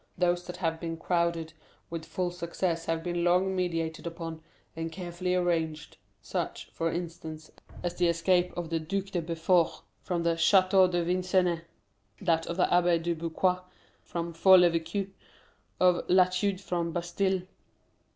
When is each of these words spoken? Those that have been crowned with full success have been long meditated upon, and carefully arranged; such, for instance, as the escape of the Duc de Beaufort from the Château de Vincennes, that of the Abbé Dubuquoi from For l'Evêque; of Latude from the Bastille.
Those 0.17 0.47
that 0.47 0.57
have 0.57 0.79
been 0.79 0.97
crowned 0.97 1.53
with 1.91 2.05
full 2.07 2.31
success 2.31 2.85
have 2.87 3.03
been 3.03 3.23
long 3.23 3.55
meditated 3.55 4.07
upon, 4.07 4.41
and 4.75 4.91
carefully 4.91 5.35
arranged; 5.35 5.95
such, 6.23 6.71
for 6.71 6.91
instance, 6.91 7.51
as 7.83 7.93
the 7.93 8.07
escape 8.07 8.51
of 8.57 8.71
the 8.71 8.79
Duc 8.79 9.11
de 9.11 9.21
Beaufort 9.21 9.83
from 10.01 10.23
the 10.23 10.33
Château 10.33 10.89
de 10.91 11.03
Vincennes, 11.03 11.61
that 12.19 12.47
of 12.47 12.57
the 12.57 12.65
Abbé 12.65 12.97
Dubuquoi 12.99 13.61
from 14.01 14.33
For 14.33 14.57
l'Evêque; 14.57 15.11
of 15.79 16.09
Latude 16.09 16.59
from 16.61 16.87
the 16.87 16.93
Bastille. 16.93 17.41